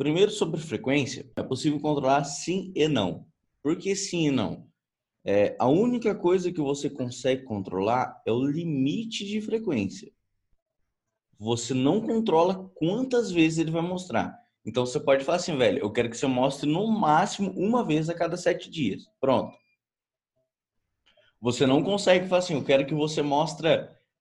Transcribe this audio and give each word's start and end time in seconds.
Primeiro, 0.00 0.30
sobre 0.30 0.58
frequência, 0.58 1.30
é 1.36 1.42
possível 1.42 1.78
controlar 1.78 2.24
sim 2.24 2.72
e 2.74 2.88
não. 2.88 3.26
Por 3.62 3.76
que 3.76 3.94
sim 3.94 4.28
e 4.28 4.30
não? 4.30 4.66
É, 5.22 5.54
a 5.58 5.68
única 5.68 6.14
coisa 6.14 6.50
que 6.50 6.58
você 6.58 6.88
consegue 6.88 7.42
controlar 7.42 8.18
é 8.26 8.32
o 8.32 8.42
limite 8.42 9.26
de 9.26 9.42
frequência. 9.42 10.10
Você 11.38 11.74
não 11.74 12.00
controla 12.00 12.70
quantas 12.76 13.30
vezes 13.30 13.58
ele 13.58 13.70
vai 13.70 13.82
mostrar. 13.82 14.34
Então 14.64 14.86
você 14.86 14.98
pode 14.98 15.22
falar 15.22 15.36
assim, 15.36 15.58
velho, 15.58 15.80
eu 15.80 15.92
quero 15.92 16.08
que 16.08 16.16
você 16.16 16.26
mostre 16.26 16.66
no 16.66 16.86
máximo 16.86 17.50
uma 17.50 17.84
vez 17.84 18.08
a 18.08 18.14
cada 18.14 18.38
sete 18.38 18.70
dias. 18.70 19.02
Pronto. 19.20 19.54
Você 21.42 21.66
não 21.66 21.82
consegue 21.82 22.26
falar 22.26 22.38
assim, 22.38 22.54
eu 22.54 22.64
quero 22.64 22.86
que 22.86 22.94
você 22.94 23.20
mostre 23.20 23.68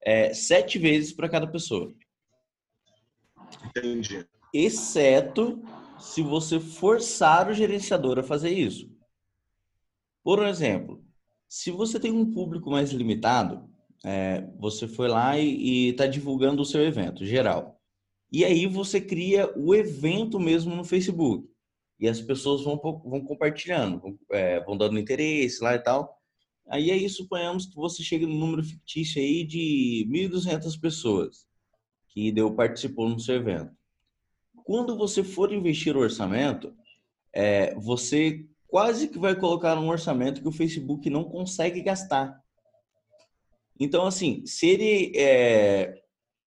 é, 0.00 0.32
sete 0.32 0.78
vezes 0.78 1.12
para 1.12 1.28
cada 1.28 1.46
pessoa. 1.46 1.92
Entendi. 3.62 4.26
Exceto 4.64 5.62
se 5.98 6.22
você 6.22 6.58
forçar 6.58 7.50
o 7.50 7.54
gerenciador 7.54 8.18
a 8.18 8.22
fazer 8.22 8.50
isso. 8.50 8.90
Por 10.22 10.42
exemplo, 10.44 11.04
se 11.48 11.70
você 11.70 12.00
tem 12.00 12.12
um 12.12 12.32
público 12.32 12.70
mais 12.70 12.90
limitado, 12.90 13.68
é, 14.04 14.42
você 14.58 14.88
foi 14.88 15.08
lá 15.08 15.38
e 15.38 15.88
está 15.88 16.06
divulgando 16.06 16.62
o 16.62 16.64
seu 16.64 16.82
evento 16.82 17.24
geral. 17.24 17.80
E 18.32 18.44
aí 18.44 18.66
você 18.66 19.00
cria 19.00 19.52
o 19.56 19.74
evento 19.74 20.40
mesmo 20.40 20.74
no 20.74 20.84
Facebook. 20.84 21.48
E 21.98 22.08
as 22.08 22.20
pessoas 22.20 22.62
vão, 22.62 22.76
vão 22.78 23.24
compartilhando, 23.24 24.00
vão, 24.00 24.18
é, 24.30 24.60
vão 24.64 24.76
dando 24.76 24.98
interesse 24.98 25.62
lá 25.62 25.74
e 25.74 25.78
tal. 25.78 26.16
Aí 26.68 26.90
aí 26.90 27.08
suponhamos 27.08 27.66
que 27.66 27.76
você 27.76 28.02
chega 28.02 28.26
no 28.26 28.34
número 28.34 28.64
fictício 28.64 29.22
aí 29.22 29.44
de 29.44 30.06
1.200 30.10 30.78
pessoas 30.80 31.46
que 32.08 32.32
deu 32.32 32.54
participou 32.54 33.08
no 33.08 33.20
seu 33.20 33.36
evento. 33.36 33.70
Quando 34.66 34.96
você 34.96 35.22
for 35.22 35.52
investir 35.52 35.96
o 35.96 36.00
orçamento, 36.00 36.74
é, 37.32 37.72
você 37.76 38.44
quase 38.66 39.06
que 39.06 39.16
vai 39.16 39.36
colocar 39.36 39.78
um 39.78 39.88
orçamento 39.88 40.42
que 40.42 40.48
o 40.48 40.52
Facebook 40.52 41.08
não 41.08 41.22
consegue 41.22 41.80
gastar. 41.80 42.36
Então, 43.78 44.04
assim, 44.04 44.44
se 44.44 44.66
ele. 44.66 45.12
É, 45.14 46.02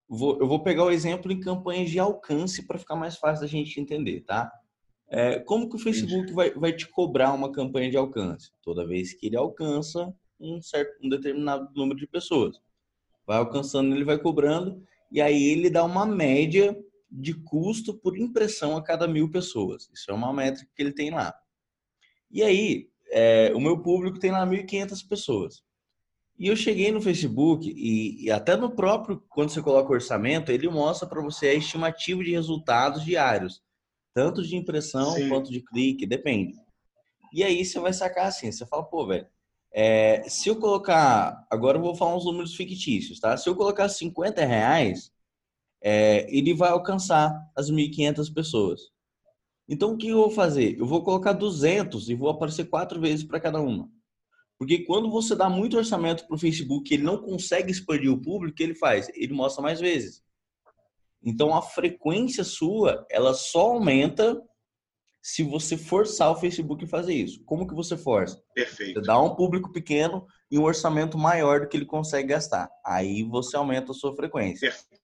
vou, 0.06 0.38
eu 0.38 0.46
vou 0.46 0.62
pegar 0.62 0.84
o 0.84 0.90
exemplo 0.90 1.32
em 1.32 1.40
campanhas 1.40 1.88
de 1.88 1.98
alcance 1.98 2.66
para 2.66 2.78
ficar 2.78 2.94
mais 2.94 3.16
fácil 3.16 3.40
da 3.40 3.46
gente 3.46 3.80
entender, 3.80 4.20
tá? 4.20 4.52
É, 5.08 5.38
como 5.38 5.70
que 5.70 5.76
o 5.76 5.78
Facebook 5.78 6.30
vai, 6.34 6.50
vai 6.50 6.74
te 6.74 6.86
cobrar 6.86 7.32
uma 7.32 7.50
campanha 7.50 7.90
de 7.90 7.96
alcance? 7.96 8.50
Toda 8.62 8.86
vez 8.86 9.14
que 9.14 9.28
ele 9.28 9.36
alcança 9.36 10.14
um 10.38 10.60
certo, 10.60 10.92
um 11.02 11.08
determinado 11.08 11.70
número 11.74 11.98
de 11.98 12.06
pessoas. 12.06 12.60
Vai 13.26 13.38
alcançando, 13.38 13.94
ele 13.94 14.04
vai 14.04 14.18
cobrando, 14.18 14.82
e 15.10 15.22
aí 15.22 15.42
ele 15.42 15.70
dá 15.70 15.82
uma 15.84 16.04
média 16.04 16.76
de 17.10 17.34
custo 17.34 17.94
por 17.94 18.16
impressão 18.16 18.76
a 18.76 18.82
cada 18.82 19.08
mil 19.08 19.30
pessoas. 19.30 19.90
Isso 19.92 20.10
é 20.10 20.14
uma 20.14 20.32
métrica 20.32 20.70
que 20.74 20.82
ele 20.82 20.92
tem 20.92 21.10
lá. 21.10 21.34
E 22.30 22.42
aí, 22.42 22.88
é, 23.10 23.52
o 23.54 23.60
meu 23.60 23.82
público 23.82 24.18
tem 24.18 24.30
lá 24.30 24.46
1.500 24.46 25.08
pessoas. 25.08 25.62
E 26.38 26.46
eu 26.46 26.56
cheguei 26.56 26.90
no 26.90 27.02
Facebook 27.02 27.68
e, 27.68 28.24
e, 28.24 28.30
até 28.30 28.56
no 28.56 28.70
próprio, 28.70 29.22
quando 29.28 29.50
você 29.50 29.60
coloca 29.60 29.90
o 29.90 29.94
orçamento, 29.94 30.50
ele 30.50 30.68
mostra 30.68 31.06
para 31.06 31.20
você 31.20 31.48
a 31.48 31.54
estimativa 31.54 32.24
de 32.24 32.30
resultados 32.30 33.04
diários, 33.04 33.62
tanto 34.14 34.42
de 34.42 34.56
impressão 34.56 35.12
Sim. 35.12 35.28
quanto 35.28 35.50
de 35.50 35.60
clique, 35.60 36.06
depende. 36.06 36.54
E 37.32 37.44
aí 37.44 37.62
você 37.62 37.78
vai 37.78 37.92
sacar 37.92 38.26
assim, 38.26 38.50
você 38.50 38.64
fala, 38.64 38.84
pô, 38.84 39.06
velho, 39.06 39.26
é, 39.72 40.22
se 40.28 40.48
eu 40.48 40.56
colocar, 40.56 41.46
agora 41.50 41.76
eu 41.76 41.82
vou 41.82 41.94
falar 41.94 42.16
uns 42.16 42.24
números 42.24 42.56
fictícios, 42.56 43.20
tá? 43.20 43.36
Se 43.36 43.48
eu 43.48 43.54
colocar 43.54 43.88
50 43.88 44.44
reais, 44.44 45.12
é, 45.82 46.26
ele 46.34 46.54
vai 46.54 46.70
alcançar 46.70 47.34
as 47.56 47.70
1.500 47.70 48.32
pessoas. 48.32 48.80
Então, 49.68 49.92
o 49.92 49.96
que 49.96 50.08
eu 50.08 50.16
vou 50.16 50.30
fazer? 50.30 50.78
Eu 50.78 50.86
vou 50.86 51.02
colocar 51.02 51.32
200 51.32 52.08
e 52.08 52.14
vou 52.14 52.28
aparecer 52.28 52.64
quatro 52.64 53.00
vezes 53.00 53.24
para 53.24 53.40
cada 53.40 53.60
uma. 53.60 53.88
Porque 54.58 54.84
quando 54.84 55.10
você 55.10 55.34
dá 55.34 55.48
muito 55.48 55.76
orçamento 55.76 56.26
para 56.26 56.34
o 56.34 56.38
Facebook, 56.38 56.92
ele 56.92 57.04
não 57.04 57.18
consegue 57.18 57.70
expandir 57.70 58.12
o 58.12 58.20
público, 58.20 58.62
ele 58.62 58.74
faz? 58.74 59.08
Ele 59.14 59.32
mostra 59.32 59.62
mais 59.62 59.80
vezes. 59.80 60.22
Então, 61.22 61.54
a 61.54 61.62
frequência 61.62 62.44
sua, 62.44 63.06
ela 63.10 63.32
só 63.32 63.72
aumenta 63.72 64.42
se 65.22 65.42
você 65.42 65.76
forçar 65.76 66.30
o 66.30 66.36
Facebook 66.36 66.84
a 66.84 66.88
fazer 66.88 67.14
isso. 67.14 67.42
Como 67.44 67.66
que 67.66 67.74
você 67.74 67.96
força? 67.96 68.42
Perfeito. 68.54 69.00
Você 69.00 69.06
dá 69.06 69.20
um 69.20 69.34
público 69.34 69.70
pequeno 69.70 70.26
e 70.50 70.58
um 70.58 70.64
orçamento 70.64 71.18
maior 71.18 71.60
do 71.60 71.68
que 71.68 71.76
ele 71.76 71.86
consegue 71.86 72.28
gastar. 72.28 72.68
Aí 72.84 73.22
você 73.22 73.56
aumenta 73.56 73.92
a 73.92 73.94
sua 73.94 74.16
frequência. 74.16 74.68
Perfeito. 74.68 74.99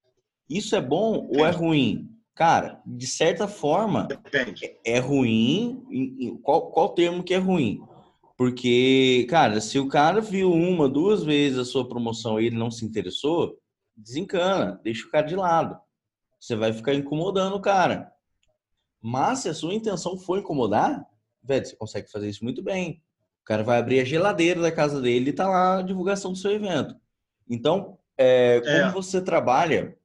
Isso 0.48 0.76
é 0.76 0.80
bom 0.80 1.28
ou 1.30 1.44
é 1.44 1.50
ruim? 1.50 2.10
Cara, 2.34 2.82
de 2.84 3.06
certa 3.06 3.48
forma, 3.48 4.04
Depende. 4.04 4.70
é 4.84 4.98
ruim. 4.98 6.38
Qual, 6.42 6.70
qual 6.70 6.90
termo 6.90 7.22
que 7.22 7.34
é 7.34 7.38
ruim? 7.38 7.80
Porque, 8.36 9.26
cara, 9.30 9.60
se 9.60 9.78
o 9.78 9.88
cara 9.88 10.20
viu 10.20 10.52
uma, 10.52 10.88
duas 10.88 11.24
vezes 11.24 11.58
a 11.58 11.64
sua 11.64 11.88
promoção 11.88 12.38
e 12.38 12.46
ele 12.46 12.56
não 12.56 12.70
se 12.70 12.84
interessou, 12.84 13.58
desencana, 13.96 14.78
deixa 14.84 15.06
o 15.06 15.10
cara 15.10 15.26
de 15.26 15.34
lado. 15.34 15.80
Você 16.38 16.54
vai 16.54 16.72
ficar 16.72 16.94
incomodando 16.94 17.56
o 17.56 17.60
cara. 17.60 18.12
Mas 19.00 19.40
se 19.40 19.48
a 19.48 19.54
sua 19.54 19.74
intenção 19.74 20.18
for 20.18 20.38
incomodar, 20.38 21.06
velho, 21.42 21.64
você 21.64 21.74
consegue 21.76 22.10
fazer 22.10 22.28
isso 22.28 22.44
muito 22.44 22.62
bem. 22.62 23.02
O 23.42 23.44
cara 23.46 23.62
vai 23.62 23.78
abrir 23.78 24.00
a 24.00 24.04
geladeira 24.04 24.60
da 24.60 24.70
casa 24.70 25.00
dele 25.00 25.30
e 25.30 25.32
tá 25.32 25.48
lá 25.48 25.78
a 25.78 25.82
divulgação 25.82 26.32
do 26.32 26.38
seu 26.38 26.50
evento. 26.50 26.94
Então, 27.48 27.96
é, 28.18 28.60
como 28.60 28.70
é. 28.70 28.90
você 28.92 29.22
trabalha 29.22 29.96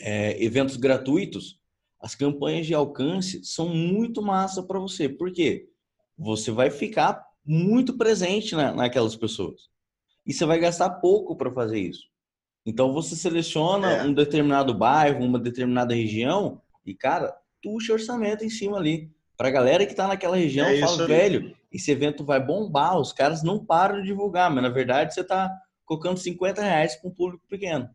é, 0.00 0.42
eventos 0.42 0.76
gratuitos, 0.76 1.58
as 2.00 2.14
campanhas 2.14 2.66
de 2.66 2.74
alcance 2.74 3.44
são 3.44 3.68
muito 3.68 4.20
massa 4.20 4.62
para 4.62 4.78
você. 4.78 5.08
Por 5.08 5.32
quê? 5.32 5.68
Você 6.18 6.50
vai 6.50 6.70
ficar 6.70 7.24
muito 7.44 7.96
presente 7.96 8.54
na, 8.54 8.74
naquelas 8.74 9.16
pessoas. 9.16 9.70
E 10.26 10.32
você 10.32 10.44
vai 10.44 10.58
gastar 10.58 10.90
pouco 10.90 11.36
para 11.36 11.50
fazer 11.50 11.78
isso. 11.78 12.12
Então 12.64 12.92
você 12.92 13.16
seleciona 13.16 13.92
é. 13.92 14.02
um 14.04 14.12
determinado 14.12 14.72
bairro, 14.72 15.24
uma 15.24 15.38
determinada 15.38 15.94
região 15.94 16.60
e, 16.86 16.94
cara, 16.94 17.34
tuxa 17.60 17.92
orçamento 17.92 18.44
em 18.44 18.50
cima 18.50 18.76
ali. 18.76 19.10
Pra 19.36 19.50
galera 19.50 19.84
que 19.84 19.94
tá 19.94 20.06
naquela 20.06 20.36
região, 20.36 20.66
é 20.66 20.78
fala, 20.78 21.06
velho, 21.06 21.56
esse 21.72 21.90
evento 21.90 22.24
vai 22.24 22.44
bombar, 22.44 22.98
os 22.98 23.12
caras 23.12 23.42
não 23.42 23.64
param 23.64 24.00
de 24.00 24.06
divulgar, 24.06 24.50
mas 24.50 24.62
na 24.62 24.68
verdade 24.68 25.14
você 25.14 25.24
tá 25.24 25.50
colocando 25.84 26.18
50 26.18 26.62
reais 26.62 26.94
para 26.96 27.10
um 27.10 27.14
público 27.14 27.44
pequeno. 27.48 27.88